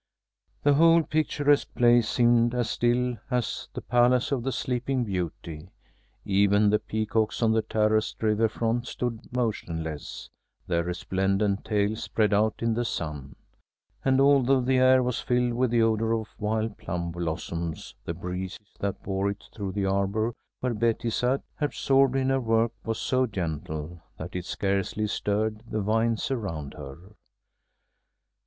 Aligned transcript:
The 0.63 0.73
whole 0.73 1.03
picturesque 1.03 1.75
place 1.75 2.09
seemed 2.09 2.55
as 2.55 2.71
still 2.71 3.19
as 3.29 3.69
the 3.73 3.83
palace 3.83 4.31
of 4.31 4.41
the 4.41 4.51
Sleeping 4.51 5.03
Beauty. 5.03 5.69
Even 6.25 6.71
the 6.71 6.79
peacocks 6.79 7.43
on 7.43 7.51
the 7.51 7.61
terraced 7.61 8.23
river 8.23 8.49
front 8.49 8.87
stood 8.87 9.31
motionless, 9.31 10.31
their 10.65 10.83
resplendent 10.83 11.63
tails 11.65 12.01
spread 12.01 12.33
out 12.33 12.63
in 12.63 12.73
the 12.73 12.83
sun; 12.83 13.35
and 14.03 14.19
although 14.19 14.59
the 14.61 14.79
air 14.79 15.03
was 15.03 15.21
filled 15.21 15.53
with 15.53 15.69
the 15.69 15.83
odor 15.83 16.13
of 16.13 16.29
wild 16.39 16.79
plum 16.79 17.11
blossoms, 17.11 17.93
the 18.03 18.15
breeze 18.15 18.57
that 18.79 19.03
bore 19.03 19.29
it 19.29 19.43
through 19.53 19.71
the 19.73 19.85
arbor 19.85 20.33
where 20.61 20.73
Betty 20.73 21.11
sat, 21.11 21.43
absorbed 21.59 22.15
in 22.15 22.29
her 22.29 22.41
work, 22.41 22.71
was 22.83 22.97
so 22.97 23.27
gentle 23.27 24.01
that 24.17 24.35
it 24.35 24.45
scarcely 24.45 25.05
stirred 25.05 25.61
the 25.69 25.79
vines 25.79 26.31
around 26.31 26.73
her. 26.73 26.97